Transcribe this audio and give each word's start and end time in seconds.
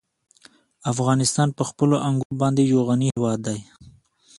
افغانستان 0.91 1.49
په 1.57 1.63
خپلو 1.69 1.95
انګورو 2.07 2.39
باندې 2.41 2.61
یو 2.71 2.79
غني 2.87 3.07
هېواد 3.13 3.39
دی. 3.47 3.59